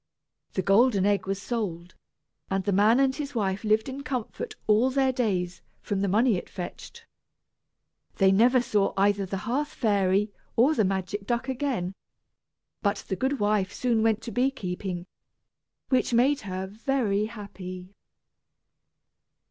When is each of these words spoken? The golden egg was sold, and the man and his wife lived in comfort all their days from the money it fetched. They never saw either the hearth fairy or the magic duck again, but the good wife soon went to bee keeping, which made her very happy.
The 0.53 0.63
golden 0.63 1.05
egg 1.05 1.27
was 1.27 1.39
sold, 1.39 1.93
and 2.49 2.63
the 2.63 2.71
man 2.71 2.99
and 2.99 3.15
his 3.15 3.35
wife 3.35 3.63
lived 3.63 3.87
in 3.87 4.01
comfort 4.01 4.55
all 4.65 4.89
their 4.89 5.11
days 5.11 5.61
from 5.79 6.01
the 6.01 6.07
money 6.07 6.37
it 6.37 6.49
fetched. 6.49 7.05
They 8.15 8.31
never 8.31 8.63
saw 8.63 8.95
either 8.97 9.27
the 9.27 9.37
hearth 9.45 9.67
fairy 9.71 10.31
or 10.55 10.73
the 10.73 10.83
magic 10.83 11.27
duck 11.27 11.47
again, 11.47 11.93
but 12.81 13.05
the 13.09 13.15
good 13.15 13.39
wife 13.39 13.71
soon 13.71 14.01
went 14.01 14.23
to 14.23 14.31
bee 14.31 14.49
keeping, 14.49 15.05
which 15.89 16.15
made 16.15 16.41
her 16.41 16.65
very 16.65 17.25
happy. 17.27 17.93